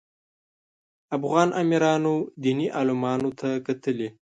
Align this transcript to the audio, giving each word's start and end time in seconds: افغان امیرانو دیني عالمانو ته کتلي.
افغان 1.15 1.49
امیرانو 1.61 2.15
دیني 2.41 2.67
عالمانو 2.77 3.29
ته 3.39 3.49
کتلي. 3.65 4.09